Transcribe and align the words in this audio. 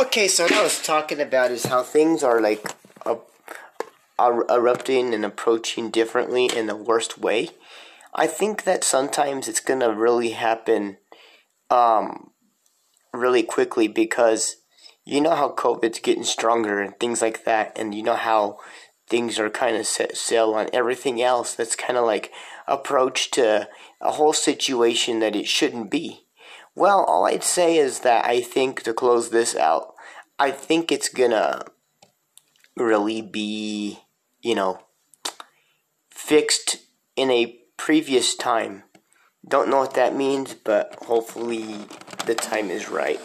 Okay, 0.00 0.28
so 0.28 0.44
what 0.44 0.54
I 0.54 0.62
was 0.62 0.80
talking 0.80 1.20
about 1.20 1.50
is 1.50 1.66
how 1.66 1.82
things 1.82 2.22
are 2.22 2.40
like 2.40 2.64
uh, 3.04 3.16
are 4.18 4.46
erupting 4.50 5.12
and 5.12 5.26
approaching 5.26 5.90
differently 5.90 6.46
in 6.46 6.68
the 6.68 6.74
worst 6.74 7.18
way. 7.18 7.50
I 8.14 8.26
think 8.26 8.64
that 8.64 8.82
sometimes 8.82 9.46
it's 9.46 9.60
gonna 9.60 9.92
really 9.92 10.30
happen, 10.30 10.96
um, 11.68 12.30
really 13.12 13.42
quickly 13.42 13.88
because 13.88 14.56
you 15.04 15.20
know 15.20 15.34
how 15.34 15.50
COVID's 15.50 15.98
getting 15.98 16.24
stronger 16.24 16.80
and 16.80 16.98
things 16.98 17.20
like 17.20 17.44
that, 17.44 17.78
and 17.78 17.94
you 17.94 18.02
know 18.02 18.16
how 18.16 18.56
things 19.06 19.38
are 19.38 19.50
kind 19.50 19.76
of 19.76 19.86
set 19.86 20.16
sail 20.16 20.54
on 20.54 20.70
everything 20.72 21.20
else 21.20 21.54
that's 21.54 21.76
kind 21.76 21.98
of 21.98 22.06
like 22.06 22.32
approach 22.66 23.30
to 23.32 23.68
a 24.00 24.12
whole 24.12 24.32
situation 24.32 25.20
that 25.20 25.36
it 25.36 25.46
shouldn't 25.46 25.90
be. 25.90 26.24
Well, 26.74 27.04
all 27.04 27.26
I'd 27.26 27.44
say 27.44 27.76
is 27.76 28.00
that 28.00 28.24
I 28.24 28.40
think 28.40 28.82
to 28.84 28.94
close 28.94 29.30
this 29.30 29.56
out, 29.56 29.89
I 30.40 30.52
think 30.52 30.90
it's 30.90 31.10
gonna 31.10 31.66
really 32.74 33.20
be, 33.20 33.98
you 34.40 34.54
know, 34.54 34.78
fixed 36.10 36.78
in 37.14 37.30
a 37.30 37.60
previous 37.76 38.34
time. 38.34 38.84
Don't 39.46 39.68
know 39.68 39.76
what 39.76 39.92
that 39.94 40.16
means, 40.16 40.54
but 40.54 40.96
hopefully 41.02 41.66
the 42.24 42.34
time 42.34 42.70
is 42.70 42.88
right. 42.88 43.20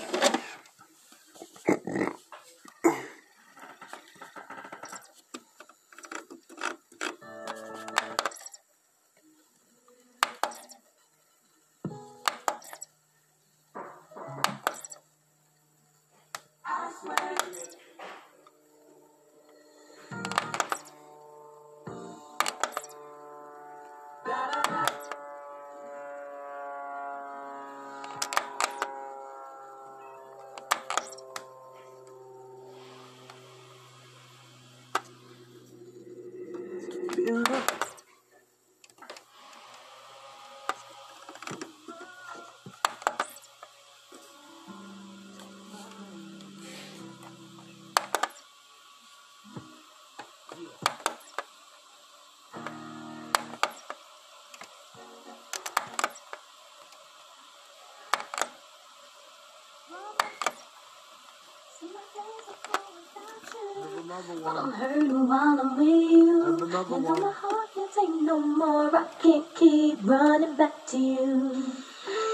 I'm 64.48 64.72
hurting 64.74 65.28
while 65.28 65.60
I'm 65.60 65.76
with 65.76 65.88
you. 65.88 66.58
And 66.62 66.72
though 66.72 67.16
my 67.16 67.32
heart 67.32 67.68
can't 67.74 67.92
take 67.92 68.22
no 68.22 68.40
more, 68.40 68.96
I 68.96 69.08
can't 69.20 69.46
keep 69.56 69.98
running 70.04 70.56
back 70.56 70.86
to 70.90 70.98
you. 71.00 71.64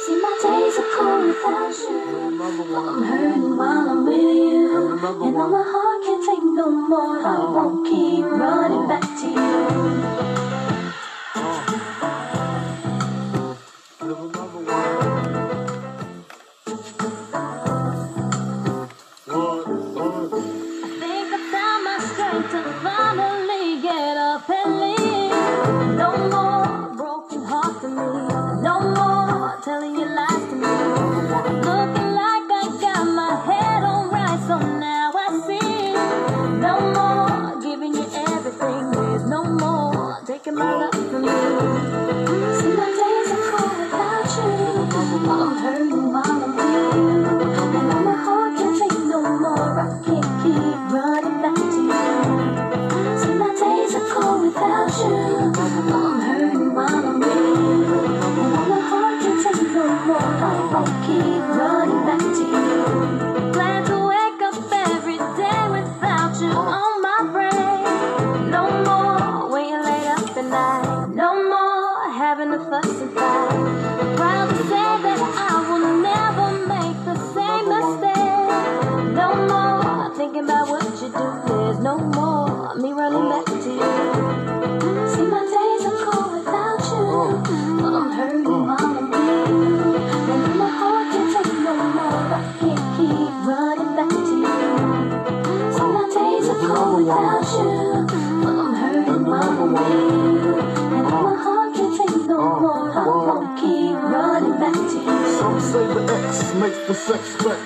See, 0.05 0.21
my 0.21 0.39
days 0.43 0.77
are 0.77 0.91
cold 0.97 1.25
without 1.27 1.71
you. 1.71 2.43
I'm 2.75 3.03
hurting 3.03 3.55
while 3.55 3.89
I'm 3.91 4.05
with 4.05 4.17
you. 4.17 4.91
And 4.91 5.35
though 5.37 5.47
my 5.47 5.63
heart 5.65 6.03
can't 6.03 6.25
take 6.25 6.43
no 6.43 6.69
more, 6.69 7.25
I 7.25 7.37
won't 7.49 7.87
keep 7.87 8.25
running 8.25 8.87
back 8.89 9.07
to 9.21 9.27
you. 10.35 10.40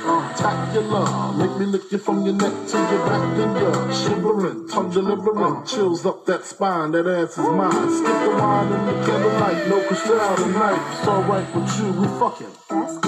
Sex 0.05 0.39
spectacular. 0.39 1.33
Make 1.37 1.57
me 1.59 1.65
lick 1.65 1.91
you 1.91 1.97
from 1.97 2.25
your 2.25 2.35
neck 2.35 2.53
to 2.67 2.77
your 2.77 3.05
back, 3.07 3.37
then 3.37 3.55
you're 3.55 3.93
shivering, 3.93 4.67
tongue 4.67 4.91
delivering, 4.91 5.65
chills 5.65 6.05
up 6.05 6.25
that 6.25 6.45
spine. 6.45 6.91
That 6.91 7.07
ass 7.07 7.37
is 7.37 7.37
mine. 7.37 7.71
Skip 7.71 8.17
the 8.23 8.29
wine 8.37 8.71
and 8.71 8.87
the 8.87 9.05
candlelight, 9.05 9.67
no 9.67 9.87
crystal 9.87 10.35
tonight. 10.35 10.97
It's 10.97 11.07
alright 11.07 11.55
with 11.55 11.79
you, 11.79 11.91
we 12.01 12.07
fucking. 12.19 13.04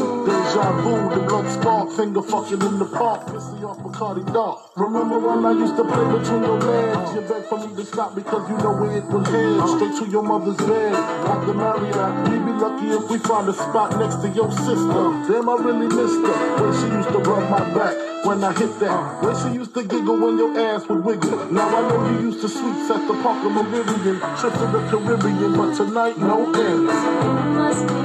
Vu, 0.57 1.13
the 1.13 1.21
blood 1.27 1.47
spark, 1.53 1.91
finger 1.91 2.21
fucking 2.21 2.61
in 2.61 2.79
the 2.79 2.85
park, 2.85 3.27
pissy 3.27 3.63
off 3.63 3.77
Bacardi 3.77 4.25
Dark. 4.33 4.59
Remember 4.75 5.19
when 5.19 5.45
I 5.45 5.51
used 5.51 5.75
to 5.77 5.83
play 5.83 6.05
between 6.17 6.43
your 6.43 6.59
legs? 6.59 7.13
You 7.13 7.21
begged 7.21 7.45
for 7.45 7.59
me 7.61 7.75
to 7.75 7.85
stop 7.85 8.15
because 8.15 8.49
you 8.49 8.57
know 8.57 8.73
where 8.73 8.97
it 8.97 9.05
would 9.05 9.27
head. 9.27 9.67
Straight 9.77 9.95
to 10.01 10.09
your 10.09 10.23
mother's 10.23 10.57
bed, 10.57 10.93
like 10.93 11.45
the 11.45 11.53
Marriott. 11.53 12.29
We'd 12.29 12.45
be 12.45 12.53
lucky 12.57 12.87
if 12.89 13.09
we 13.09 13.17
found 13.19 13.49
a 13.49 13.53
spot 13.53 13.97
next 13.99 14.17
to 14.25 14.29
your 14.29 14.51
sister. 14.51 15.03
Damn, 15.29 15.47
I 15.49 15.55
really 15.61 15.87
missed 15.87 16.25
her. 16.25 16.37
When 16.61 16.73
she 16.73 16.87
used 16.95 17.09
to 17.09 17.19
rub 17.19 17.49
my 17.49 17.61
back 17.73 18.07
when 18.27 18.43
I 18.43 18.51
hit 18.53 18.79
that. 18.79 19.23
When 19.23 19.35
she 19.37 19.57
used 19.57 19.73
to 19.75 19.83
giggle 19.83 20.19
when 20.19 20.37
your 20.37 20.57
ass 20.59 20.87
would 20.89 21.03
wiggle. 21.03 21.51
Now 21.51 21.67
I 21.67 21.81
know 21.87 22.11
you 22.11 22.27
used 22.27 22.41
to 22.41 22.49
sweets 22.49 22.89
at 22.91 23.07
the 23.07 23.13
Parker 23.23 23.49
Meridien, 23.49 24.19
trip 24.39 24.53
to 24.53 24.67
the 24.73 24.81
Caribbean, 24.89 25.53
but 25.55 25.75
tonight 25.77 26.17
no 26.17 26.51
ends. 26.51 26.93
You 27.23 27.33
must 27.55 27.87
be 27.87 28.01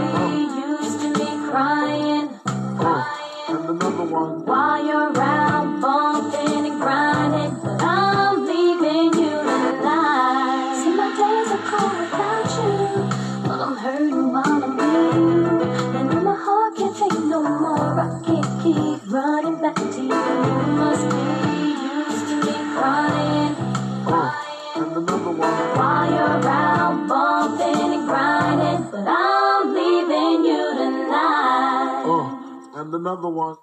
used 0.63 1.01
to 1.01 1.09
me 1.19 1.51
crying, 1.51 2.22
And 2.79 3.69
another 3.69 4.05
one. 4.05 4.47
while 4.47 4.85
you're 4.85 5.21
out 5.21 5.52
another 33.03 33.29
one. 33.29 33.57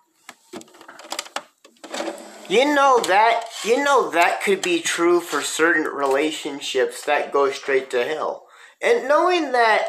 You 2.50 2.74
know 2.74 3.00
that 3.08 3.46
you 3.64 3.82
know 3.84 4.10
that 4.10 4.42
could 4.44 4.62
be 4.62 4.82
true 4.82 5.22
for 5.22 5.42
certain 5.42 5.86
relationships 5.86 7.06
that 7.06 7.32
go 7.32 7.50
straight 7.52 7.90
to 7.92 8.04
hell. 8.04 8.48
And 8.82 9.08
knowing 9.08 9.54
that 9.54 9.86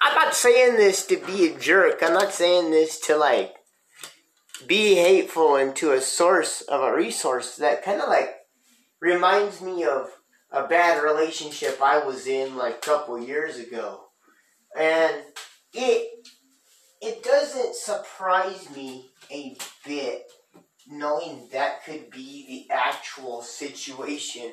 I'm 0.00 0.14
not 0.14 0.34
saying 0.34 0.76
this 0.76 1.04
to 1.06 1.16
be 1.16 1.46
a 1.46 1.58
jerk. 1.58 2.00
I'm 2.02 2.12
not 2.12 2.32
saying 2.32 2.70
this 2.70 3.00
to 3.06 3.16
like 3.16 3.54
be 4.66 4.94
hateful 4.94 5.56
and 5.56 5.74
to 5.76 5.92
a 5.92 6.00
source 6.00 6.60
of 6.60 6.80
a 6.82 6.94
resource 6.94 7.56
that 7.56 7.82
kind 7.82 8.00
of 8.00 8.08
like 8.08 8.36
reminds 9.00 9.60
me 9.60 9.84
of 9.84 10.10
a 10.52 10.68
bad 10.68 11.02
relationship 11.02 11.80
I 11.82 12.04
was 12.04 12.28
in 12.28 12.56
like 12.56 12.76
a 12.76 12.86
couple 12.86 13.18
years 13.18 13.58
ago. 13.58 14.02
And 14.78 15.14
it 15.72 16.13
it 17.04 17.22
doesn't 17.22 17.74
surprise 17.74 18.66
me 18.74 19.10
a 19.30 19.56
bit 19.84 20.32
knowing 20.88 21.48
that 21.52 21.84
could 21.84 22.10
be 22.10 22.66
the 22.68 22.74
actual 22.74 23.42
situation. 23.42 24.50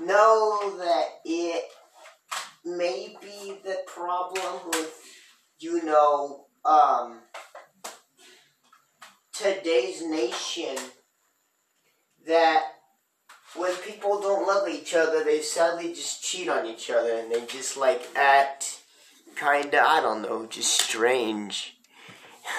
Know 0.00 0.76
that 0.78 1.04
it 1.24 1.64
may 2.64 3.16
be 3.22 3.58
the 3.64 3.78
problem 3.86 4.60
with, 4.66 5.00
you 5.60 5.84
know, 5.84 6.46
um, 6.64 7.20
today's 9.32 10.02
nation 10.04 10.76
that 12.26 12.64
when 13.54 13.74
people 13.76 14.20
don't 14.20 14.46
love 14.46 14.68
each 14.68 14.92
other, 14.92 15.22
they 15.22 15.40
sadly 15.40 15.90
just 15.90 16.22
cheat 16.24 16.48
on 16.48 16.66
each 16.66 16.90
other 16.90 17.14
and 17.14 17.30
they 17.30 17.46
just 17.46 17.76
like 17.76 18.08
act 18.16 18.80
kinda, 19.36 19.80
I 19.80 20.00
don't 20.00 20.22
know, 20.22 20.46
just 20.46 20.80
strange. 20.80 21.75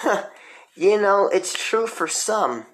you 0.76 1.00
know, 1.00 1.30
it's 1.34 1.54
true 1.54 1.88
for 1.88 2.08
some, 2.08 2.66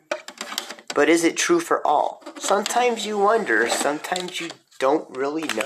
but 0.95 1.09
is 1.09 1.23
it 1.23 1.37
true 1.37 1.59
for 1.59 1.85
all? 1.85 2.23
Sometimes 2.37 3.05
you 3.05 3.17
wonder, 3.17 3.69
sometimes 3.69 4.39
you 4.41 4.49
don't 4.79 5.09
really 5.15 5.43
know. 5.55 5.62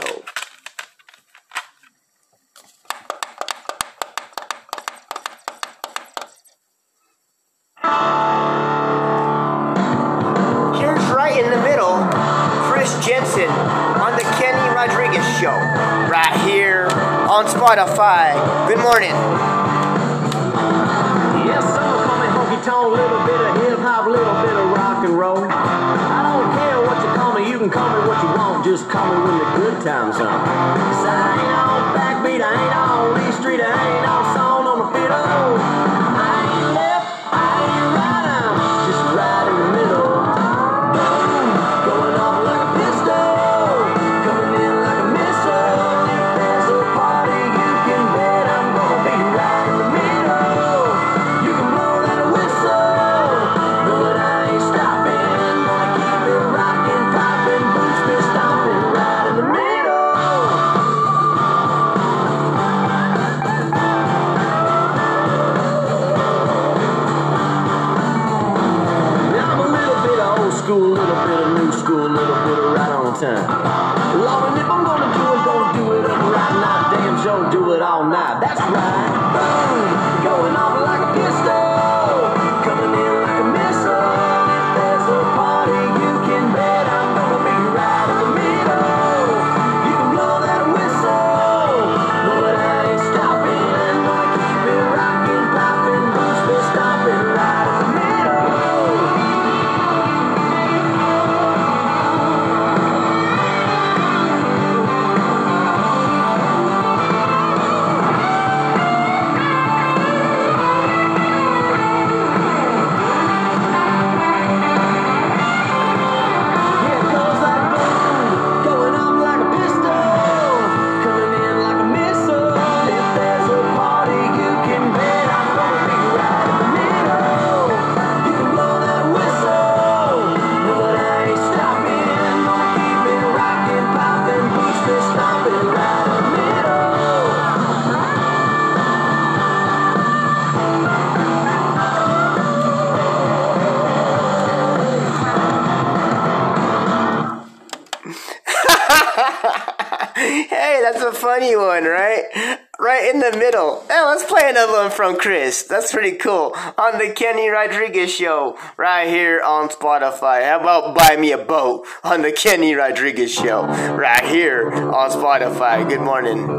Chris. 155.28 155.64
That's 155.64 155.92
pretty 155.92 156.16
cool. 156.16 156.56
On 156.78 156.98
the 156.98 157.12
Kenny 157.14 157.50
Rodriguez 157.50 158.14
Show, 158.14 158.58
right 158.78 159.10
here 159.10 159.42
on 159.42 159.68
Spotify. 159.68 160.48
How 160.48 160.62
about 160.62 160.96
Buy 160.96 161.18
Me 161.18 161.34
a 161.34 161.38
Boat 161.38 161.86
on 162.02 162.22
the 162.22 162.32
Kenny 162.32 162.74
Rodriguez 162.76 163.34
Show, 163.34 163.64
right 163.66 164.24
here 164.24 164.72
on 164.72 165.12
Spotify. 165.12 165.86
Good 165.90 166.00
morning. 166.00 166.50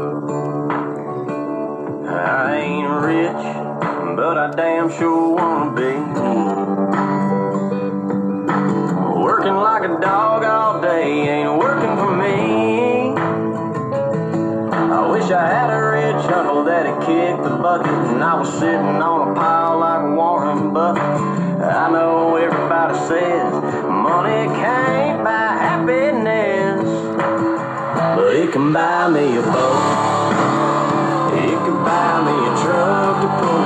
I 2.09 2.57
ain't 2.57 2.87
rich, 2.87 4.15
but 4.15 4.37
I 4.37 4.51
damn 4.55 4.91
sure 4.91 5.35
wanna 5.35 5.75
be. 5.75 6.08
Bucket 17.69 17.93
and 18.11 18.23
I 18.23 18.33
was 18.33 18.51
sitting 18.53 18.99
on 19.09 19.29
a 19.29 19.35
pile 19.35 19.77
like 19.77 20.03
Warren 20.17 20.73
Buffett. 20.73 21.61
I 21.61 21.91
know 21.91 22.35
everybody 22.35 22.95
says 23.07 23.53
money 23.85 24.41
can't 24.57 25.23
buy 25.23 25.49
happiness, 25.67 26.81
but 28.15 28.35
it 28.35 28.51
can 28.51 28.73
buy 28.73 29.07
me 29.09 29.37
a 29.37 29.41
boat. 29.53 30.79
It 31.45 31.59
can 31.65 31.77
buy 31.87 32.13
me 32.25 32.35
a 32.49 32.51
truck 32.63 33.21
to 33.21 33.29
pull. 33.39 33.58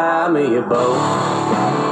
Buy 0.00 0.28
me 0.30 0.56
a 0.56 0.62
boat. 0.62 1.89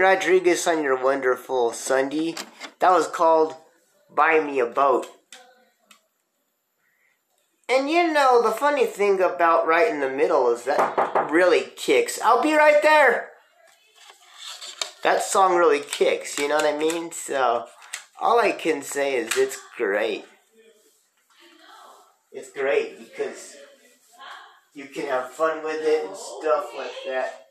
Rodriguez 0.00 0.66
on 0.66 0.82
your 0.82 1.02
wonderful 1.02 1.72
Sunday. 1.72 2.34
That 2.78 2.92
was 2.92 3.06
called 3.08 3.56
Buy 4.14 4.40
Me 4.40 4.60
a 4.60 4.66
Boat. 4.66 5.06
And 7.68 7.90
you 7.90 8.12
know, 8.12 8.42
the 8.42 8.50
funny 8.50 8.86
thing 8.86 9.20
about 9.20 9.66
right 9.66 9.90
in 9.90 10.00
the 10.00 10.08
middle 10.08 10.50
is 10.50 10.64
that 10.64 11.30
really 11.30 11.64
kicks. 11.76 12.20
I'll 12.20 12.42
be 12.42 12.54
right 12.54 12.80
there. 12.82 13.30
That 15.02 15.22
song 15.22 15.54
really 15.54 15.80
kicks, 15.80 16.38
you 16.38 16.48
know 16.48 16.56
what 16.56 16.74
I 16.74 16.76
mean? 16.76 17.12
So, 17.12 17.66
all 18.20 18.40
I 18.40 18.52
can 18.52 18.82
say 18.82 19.16
is 19.16 19.36
it's 19.36 19.58
great. 19.76 20.24
It's 22.32 22.50
great 22.52 22.98
because 22.98 23.56
you 24.74 24.86
can 24.86 25.06
have 25.06 25.30
fun 25.30 25.62
with 25.62 25.82
it 25.82 26.06
and 26.06 26.16
stuff 26.16 26.66
like 26.76 26.92
that. 27.06 27.47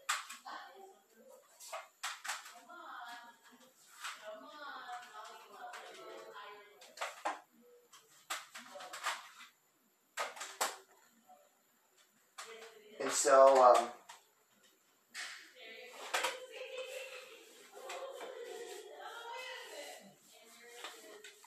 So, 13.27 13.61
um, 13.61 13.89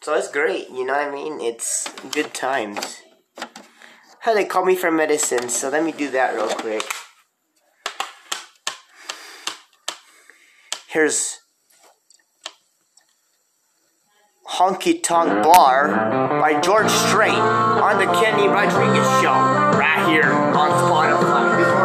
so 0.03 0.15
it's 0.15 0.31
great, 0.31 0.69
you 0.69 0.85
know 0.85 0.93
what 0.93 1.09
I 1.09 1.11
mean? 1.11 1.41
It's 1.41 1.91
good 2.13 2.35
times. 2.35 3.01
How 4.19 4.35
they 4.35 4.45
call 4.45 4.67
me 4.67 4.77
for 4.77 4.91
medicine, 4.91 5.49
so 5.49 5.71
let 5.71 5.83
me 5.83 5.93
do 5.93 6.11
that 6.11 6.35
real 6.35 6.49
quick. 6.49 6.85
Here's 10.89 11.39
Honky 14.47 15.03
Tonk 15.03 15.43
Bar 15.43 16.41
by 16.43 16.61
George 16.61 16.91
Strait 16.91 17.33
on 17.33 17.97
the 17.97 18.13
Kenny 18.21 18.49
Rodriguez 18.49 19.07
Show, 19.23 19.60
right 19.97 20.09
here 20.09 20.33
on 20.33 20.71
Spotify. 20.71 21.80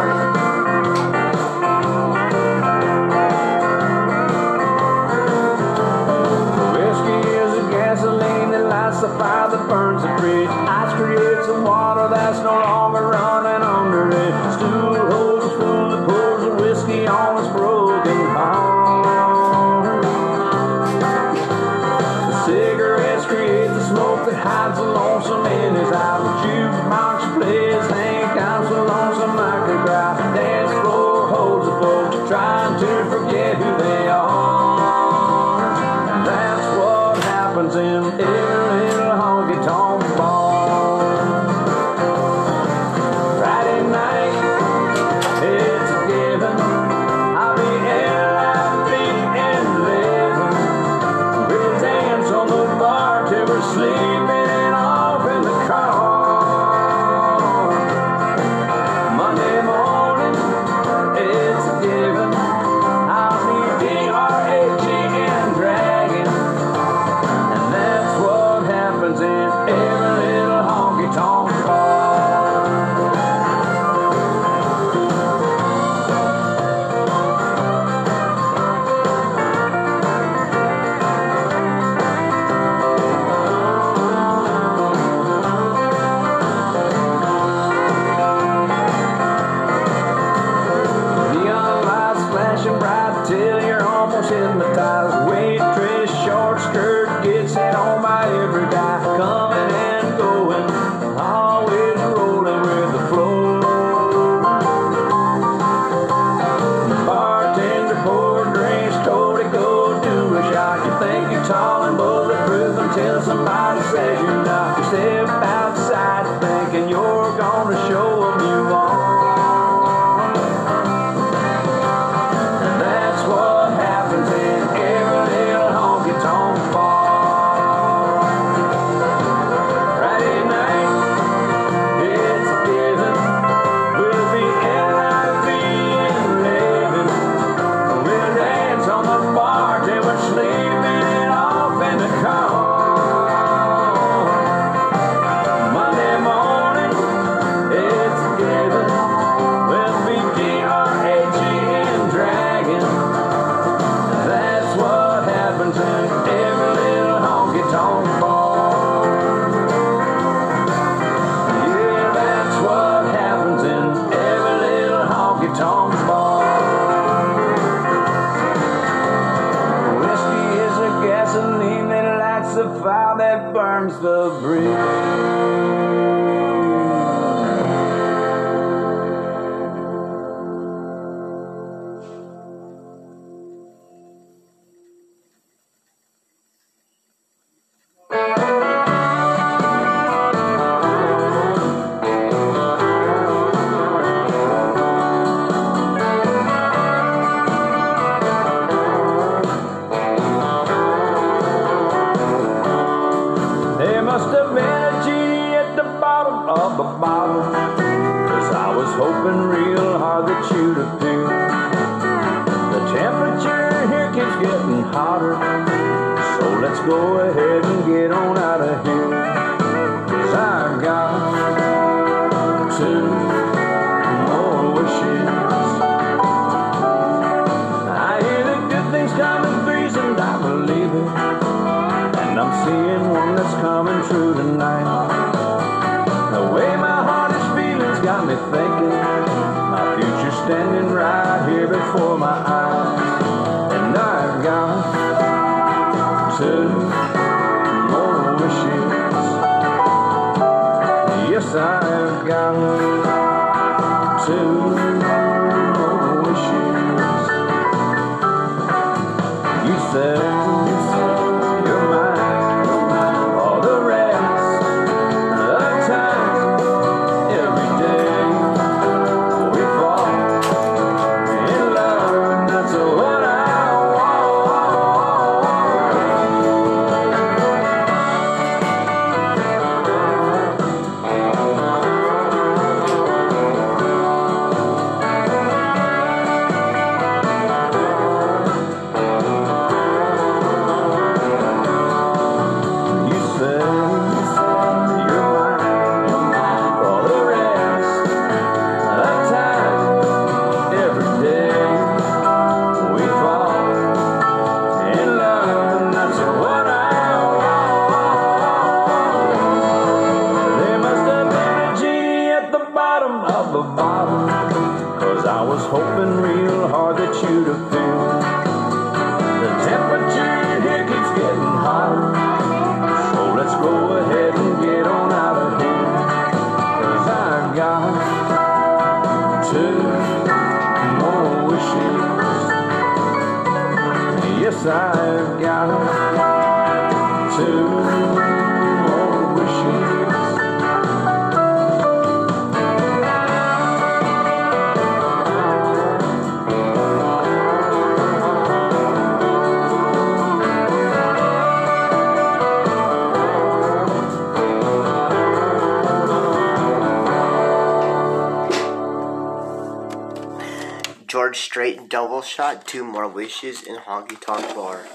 Double 361.88 362.22
shot, 362.22 362.66
two 362.66 362.84
more 362.84 363.08
wishes 363.08 363.62
in 363.62 363.76
Honky 363.76 364.20
Tonk 364.20 364.54
Bar. 364.54 364.86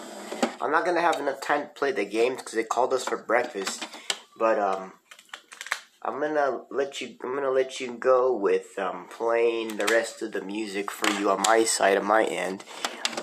I'm 0.60 0.72
not 0.72 0.86
gonna 0.86 1.02
have 1.02 1.20
enough 1.20 1.42
time 1.42 1.62
to 1.64 1.68
play 1.68 1.92
the 1.92 2.06
games 2.06 2.38
because 2.38 2.54
they 2.54 2.64
called 2.64 2.94
us 2.94 3.04
for 3.04 3.18
breakfast, 3.18 3.86
but 4.38 4.60
um, 4.60 4.94
I'm 6.02 6.20
gonna 6.20 6.62
let 6.70 7.02
you. 7.02 7.16
I'm 7.24 7.34
gonna 7.36 7.52
let 7.52 7.80
you 7.80 7.94
go 7.94 8.36
with 8.36 8.78
um 8.78 9.08
playing 9.10 9.78
the 9.78 9.88
rest 9.88 10.22
of 10.22 10.34
the 10.34 10.42
music 10.42 10.92
for 10.92 11.10
you 11.20 11.30
on 11.30 11.44
my 11.48 11.64
side, 11.64 11.98
on 11.98 12.06
my 12.06 12.26
end, 12.26 12.64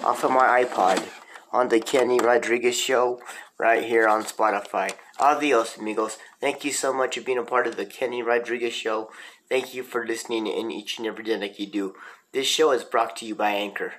off 0.03 0.25
of 0.25 0.31
my 0.31 0.65
iPod, 0.65 1.07
on 1.53 1.69
the 1.69 1.81
Kenny 1.81 2.19
Rodriguez 2.19 2.77
Show, 2.77 3.21
right 3.59 3.85
here 3.85 4.09
on 4.09 4.25
Spotify. 4.25 4.93
Adios, 5.21 5.77
amigos. 5.77 6.19
Thank 6.41 6.65
you 6.65 6.73
so 6.73 6.93
much 6.93 7.17
for 7.17 7.25
being 7.25 7.39
a 7.39 7.43
part 7.43 7.67
of 7.67 7.77
the 7.77 7.87
Kenny 7.87 8.23
Rodriguez 8.23 8.75
Show. 8.75 9.11
Thank 9.49 9.75
you 9.75 9.83
for 9.83 10.07
listening 10.07 10.47
in 10.47 10.71
each 10.71 10.99
and 10.99 11.07
every 11.07 11.25
day 11.25 11.37
like 11.37 11.59
you 11.59 11.67
do. 11.67 11.95
This 12.33 12.47
show 12.47 12.73
is 12.73 12.85
brought 12.85 13.17
to 13.17 13.27
you 13.27 13.35
by 13.35 13.53
Anchor. 13.53 13.95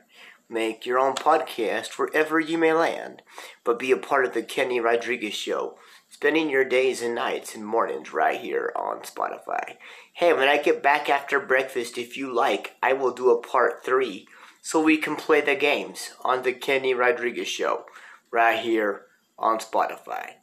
Make 0.48 0.86
your 0.86 1.00
own 1.00 1.16
podcast 1.16 1.98
wherever 1.98 2.40
you 2.40 2.60
may 2.60 2.74
land, 2.74 3.24
but 3.64 3.80
be 3.80 3.92
a 3.92 3.98
part 3.98 4.24
of 4.24 4.36
the 4.36 4.44
Kenny 4.44 4.80
Rodriguez 4.80 5.34
Show, 5.34 5.80
spending 6.10 6.48
your 6.48 6.64
days 6.64 7.02
and 7.02 7.16
nights 7.16 7.56
and 7.56 7.66
mornings 7.66 8.14
right 8.14 8.40
here 8.40 8.72
on 8.76 9.00
Spotify. 9.00 9.78
Hey, 10.14 10.32
when 10.34 10.48
I 10.48 10.58
get 10.58 10.84
back 10.84 11.10
after 11.10 11.40
breakfast, 11.40 11.98
if 11.98 12.18
you 12.18 12.32
like, 12.32 12.76
I 12.84 12.94
will 12.94 13.12
do 13.12 13.32
a 13.32 13.42
part 13.42 13.84
three 13.84 14.28
so 14.62 14.80
we 14.80 14.98
can 14.98 15.16
play 15.16 15.42
the 15.42 15.56
games 15.56 16.12
on 16.24 16.44
the 16.44 16.54
Kenny 16.54 16.94
Rodriguez 16.94 17.48
Show 17.48 17.86
right 18.30 18.60
here 18.60 19.06
on 19.40 19.58
Spotify. 19.58 20.34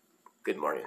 Good 0.43 0.57
morning. 0.57 0.87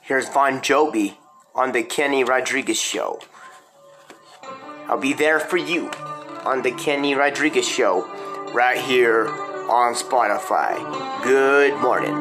Here's 0.00 0.30
Bon 0.30 0.60
Jovi 0.60 1.18
on 1.58 1.72
the 1.72 1.82
Kenny 1.82 2.22
Rodriguez 2.22 2.80
Show. 2.80 3.18
I'll 4.86 4.96
be 4.96 5.12
there 5.12 5.40
for 5.40 5.56
you 5.56 5.90
on 6.46 6.62
the 6.62 6.70
Kenny 6.70 7.16
Rodriguez 7.16 7.68
Show 7.68 8.06
right 8.54 8.78
here 8.78 9.26
on 9.26 9.94
Spotify. 9.94 10.78
Good 11.24 11.74
morning. 11.82 12.14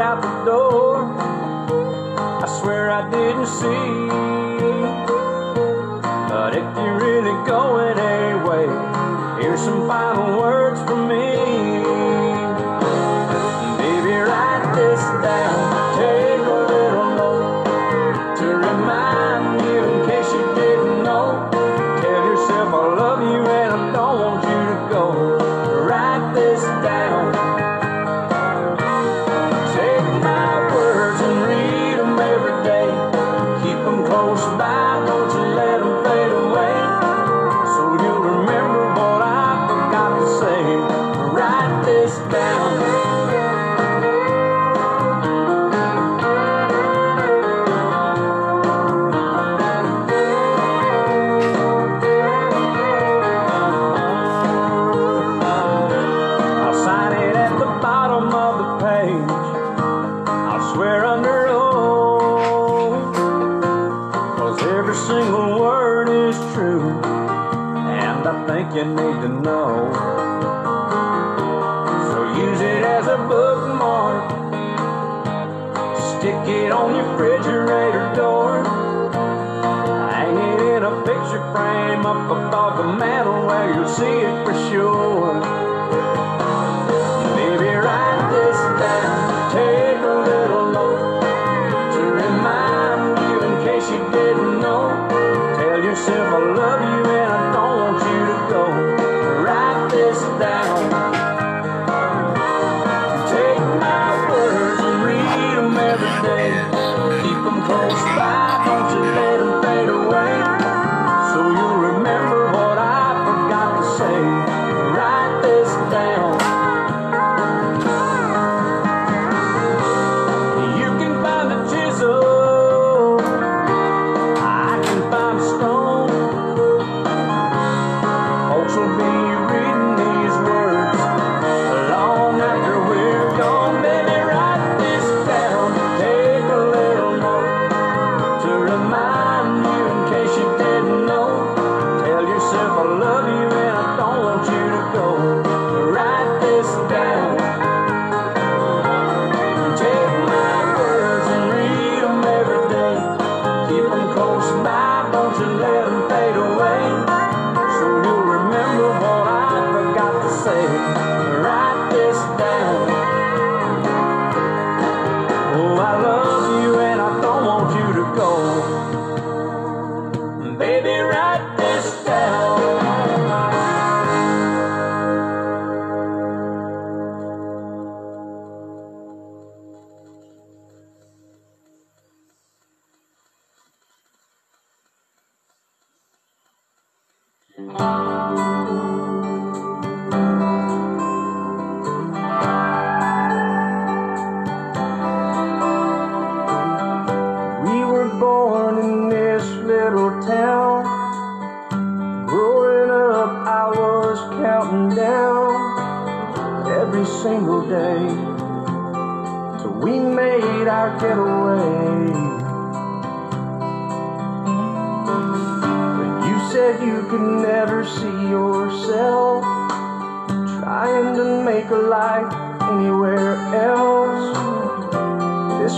out 0.00 0.22
the 0.22 0.44
door. 0.44 1.04
I 2.42 2.46
swear 2.60 2.90
I 2.90 3.10
didn't 3.10 3.46
see 3.46 4.59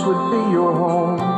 would 0.05 0.31
be 0.31 0.51
your 0.51 0.73
home. 0.73 1.32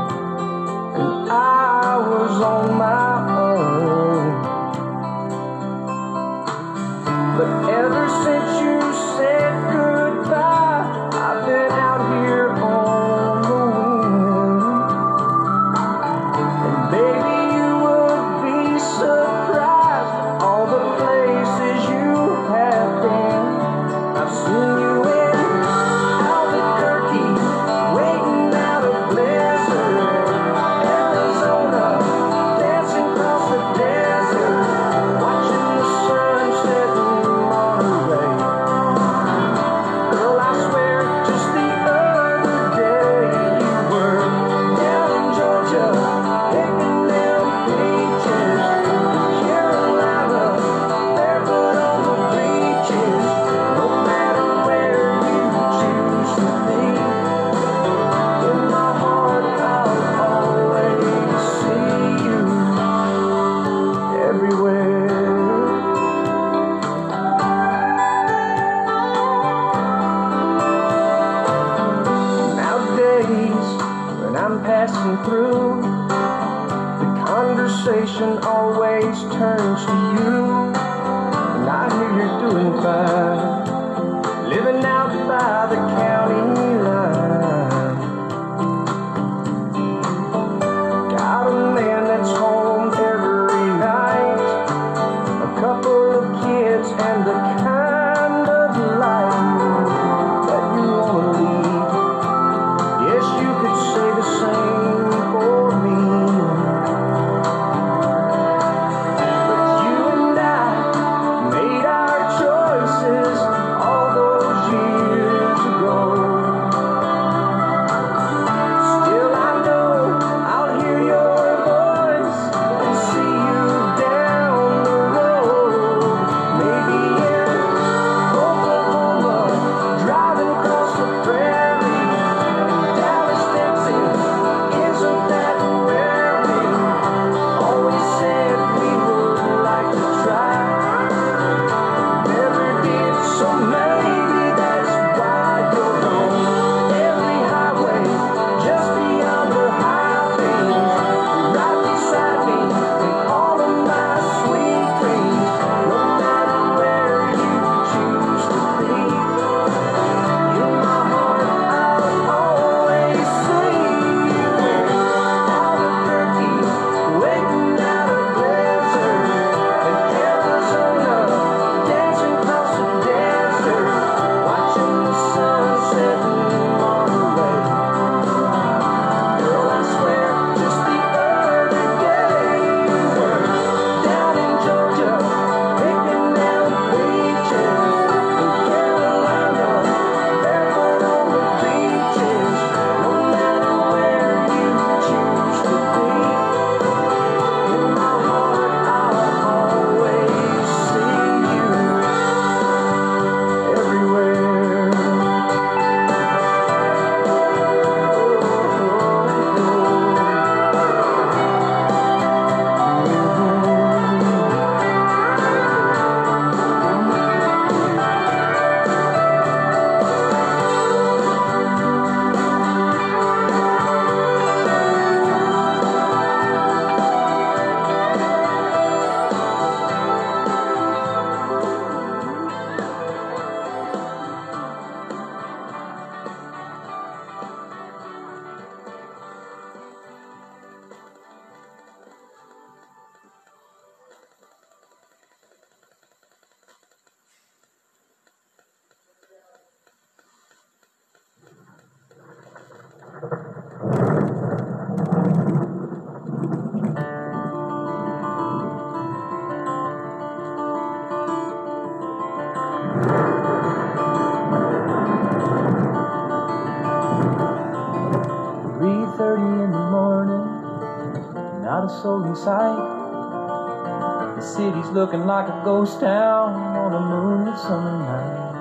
goes 275.66 275.96
down 275.96 276.54
on 276.78 276.94
a 276.94 277.00
moonlit 277.00 277.58
summer 277.58 277.98
night. 277.98 278.54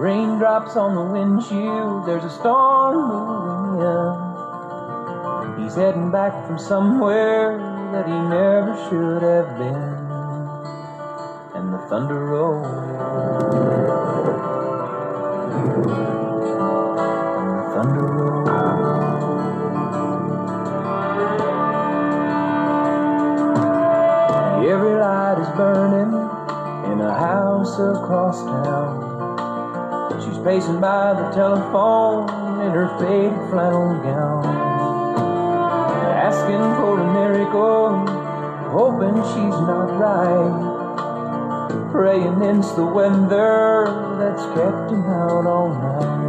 Raindrops 0.00 0.76
on 0.76 0.94
the 0.94 1.04
windshield, 1.12 2.06
there's 2.06 2.24
a 2.24 2.30
storm 2.30 3.08
moving 3.08 3.82
up. 3.86 5.58
He's 5.58 5.74
heading 5.74 6.10
back 6.10 6.46
from 6.46 6.58
somewhere 6.58 7.58
that 7.92 8.06
he 8.06 8.12
never 8.12 8.74
should 8.88 9.20
have 9.20 9.58
been. 9.58 10.06
And 11.54 11.74
the 11.74 11.78
thunder 11.90 12.24
rolls. 12.24 12.66
And 12.66 12.86
the 17.58 17.64
thunder 17.74 18.00
rolls. 18.00 18.15
across 27.78 28.42
town. 28.42 29.16
She's 30.24 30.38
pacing 30.38 30.80
by 30.80 31.12
the 31.12 31.30
telephone 31.30 32.28
in 32.60 32.70
her 32.72 32.88
faded 32.98 33.50
flannel 33.50 34.02
gown, 34.02 34.46
asking 36.16 36.64
for 36.76 37.00
a 37.00 37.12
miracle, 37.12 38.06
hoping 38.70 39.16
she's 39.32 39.60
not 39.68 39.92
right, 40.00 41.90
praying 41.92 42.42
it's 42.42 42.72
the 42.72 42.84
weather 42.86 43.86
that's 44.18 44.42
kept 44.54 44.90
him 44.90 45.04
out 45.04 45.46
all 45.46 45.68
night. 45.68 46.25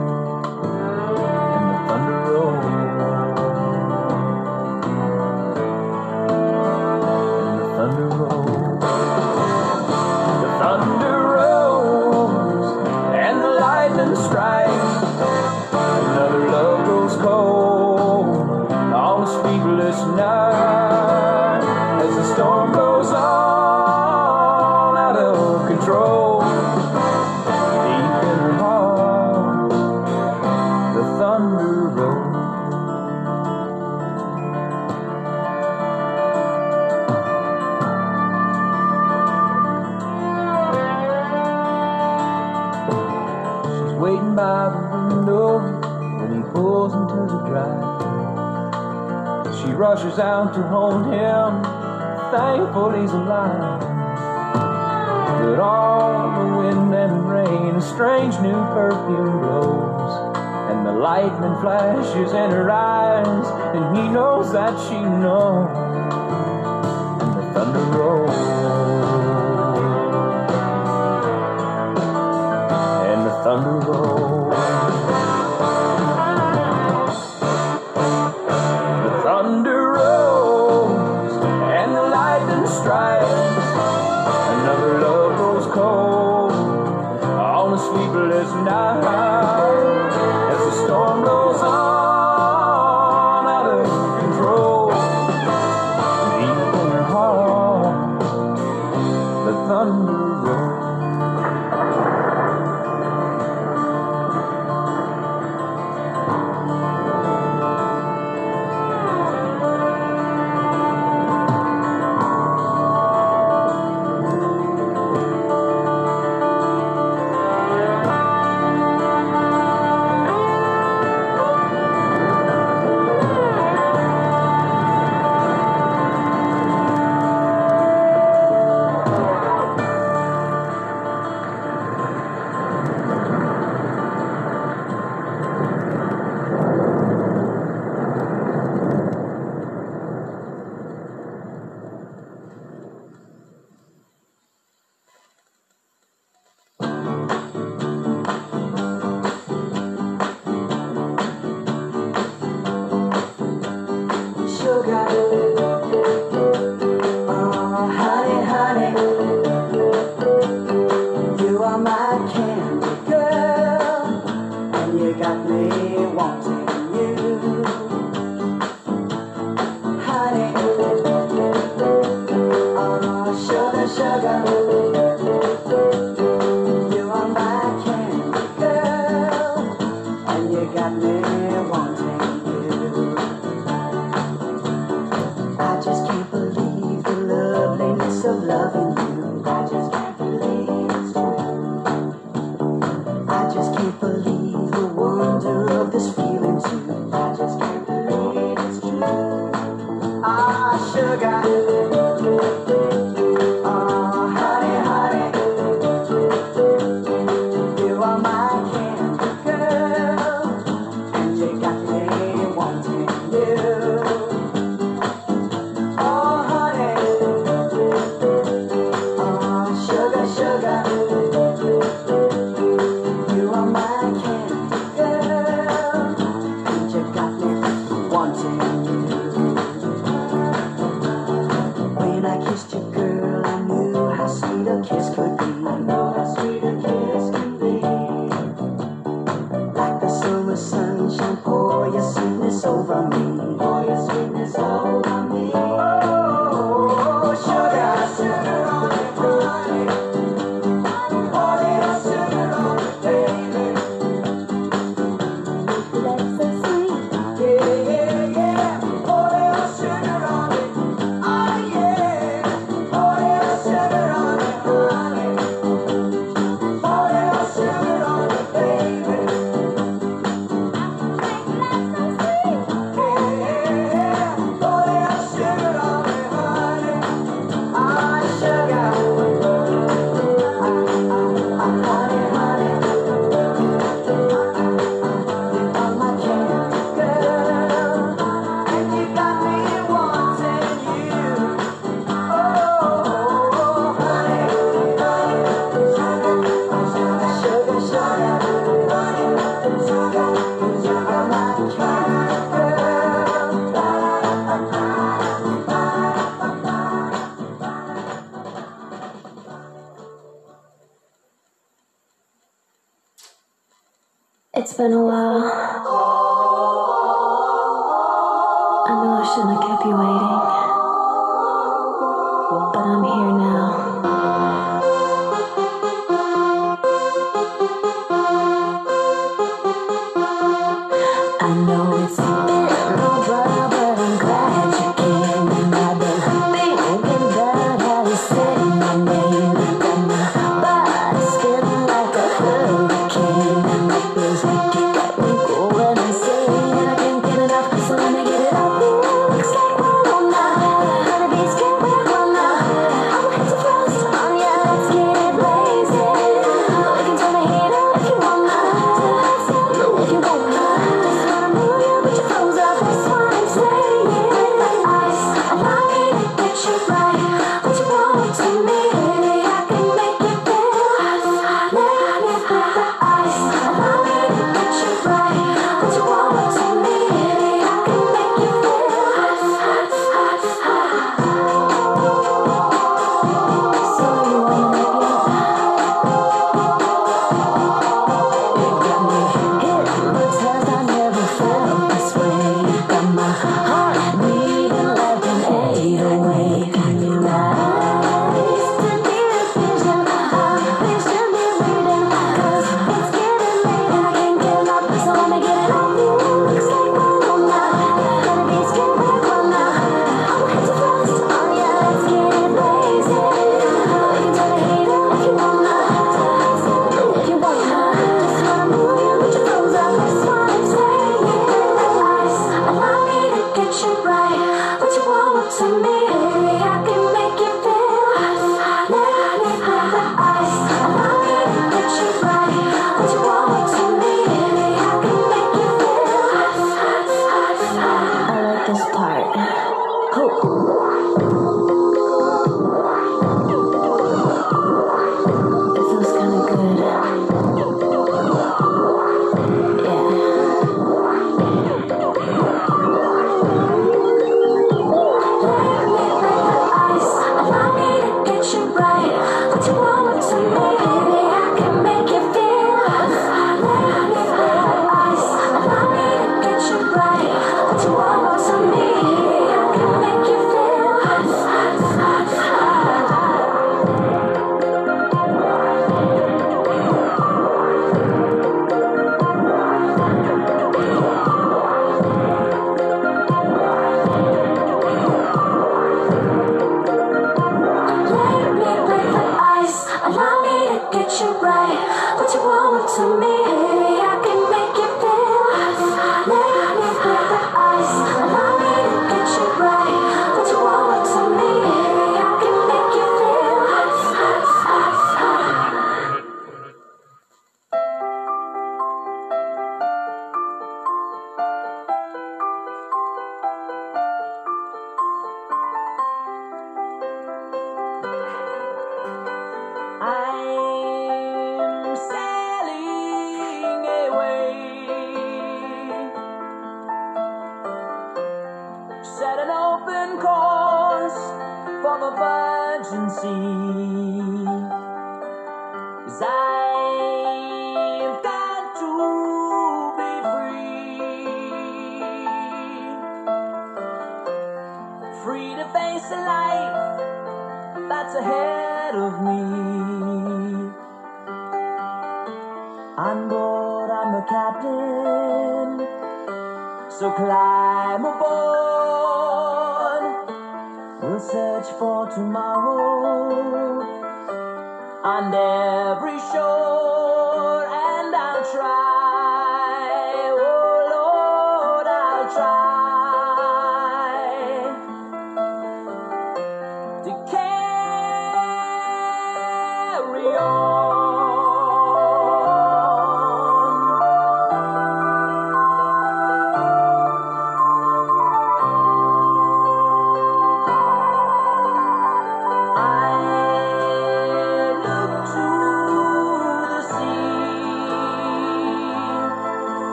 tears 62.17 62.31
in 62.31 62.51
her 62.51 62.71
eyes, 62.71 63.47
and 63.75 63.95
he 63.95 64.07
knows 64.09 64.51
that 64.51 64.73
she 64.89 64.99
knows. 64.99 65.96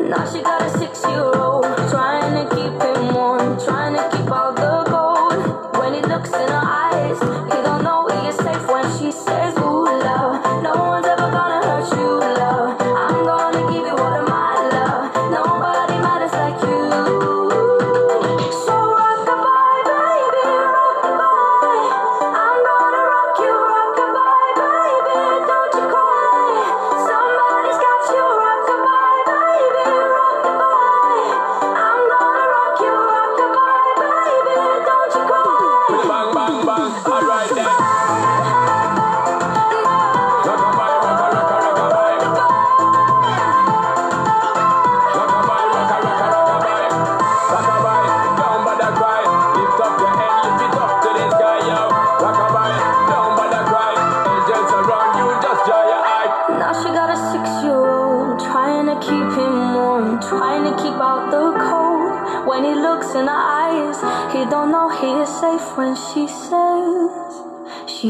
Now 0.00 0.24
she 0.32 0.40
got 0.42 0.62
a 0.62 0.78
six-year-old. 0.78 1.37
Oh, 36.90 37.27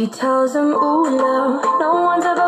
tells 0.09 0.55
him, 0.55 0.73
ooh, 0.75 1.17
love, 1.17 1.63
no 1.81 2.03
one's 2.03 2.25
ever 2.25 2.48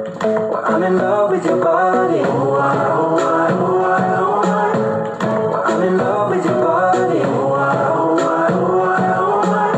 Well, 0.23 0.61
I'm 0.63 0.83
in 0.83 0.97
love 0.97 1.31
with 1.31 1.43
your 1.45 1.59
body. 1.59 2.19
Oh, 2.19 2.53
I, 2.53 2.75
oh, 2.91 3.17
I, 3.17 3.51
oh, 3.53 3.81
I, 3.81 4.15
oh, 4.19 4.41
I. 4.45 4.77
Well, 5.49 5.63
I'm 5.65 5.81
in 5.81 5.97
love 5.97 6.29
with 6.29 6.45
your 6.45 6.61
body. 6.61 7.19
Oh, 7.21 7.53
I, 7.53 7.87
oh, 7.87 8.19
I, 8.19 8.47
oh, 8.51 8.81
I, 8.81 9.15
oh, 9.17 9.41
I. 9.51 9.77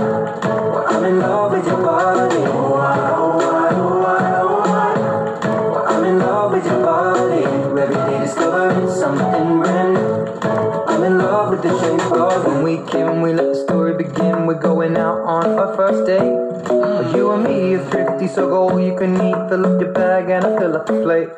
Well, 0.69 0.85
I'm 0.89 1.05
in 1.05 1.19
love 1.19 1.51
with 1.53 1.65
your 1.65 1.81
body. 1.81 2.35
Oh, 2.35 2.73
I, 2.73 3.09
oh, 3.15 3.39
I, 3.39 3.69
oh, 3.73 4.03
I, 4.03 4.41
oh, 4.41 4.63
I. 4.67 5.69
Well, 5.69 5.87
I'm 5.87 6.03
in 6.03 6.19
love 6.19 6.51
with 6.51 6.65
your 6.65 6.81
body. 6.83 7.43
Every 7.45 7.95
day 7.95 8.19
discovering 8.19 8.89
something 8.91 9.59
brand 9.59 9.93
new. 9.93 10.27
I'm 10.87 11.03
in 11.05 11.19
love 11.19 11.51
with 11.51 11.61
the 11.61 11.79
shape 11.79 12.11
of 12.11 12.45
when 12.45 12.63
we 12.63 12.85
came, 12.91 13.21
we 13.21 13.31
let 13.31 13.45
the 13.45 13.55
story 13.63 13.95
begin. 13.95 14.45
We're 14.45 14.55
going 14.55 14.97
out 14.97 15.21
on 15.21 15.57
our 15.57 15.73
first 15.77 16.05
date. 16.05 16.42
You 17.15 17.31
and 17.31 17.43
me 17.43 17.75
are 17.75 17.89
thrifty, 17.91 18.27
so 18.27 18.47
go 18.47 18.77
you 18.77 18.95
can 18.97 19.13
eat. 19.15 19.49
Fill 19.49 19.65
up 19.67 19.81
your 19.81 19.91
bag 19.93 20.29
and 20.29 20.45
I 20.45 20.57
fill 20.57 20.75
up 20.75 20.87
the 20.87 20.93
plate. 21.03 21.33